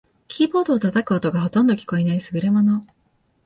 [0.27, 2.87] キーボードを叩く音がほとんど聞こえない優れもの